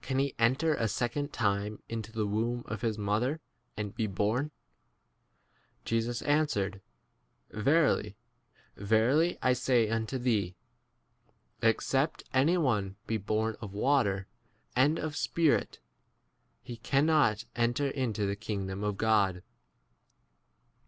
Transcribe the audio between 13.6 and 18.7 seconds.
of water and of Spirit, he cannot enter into the 6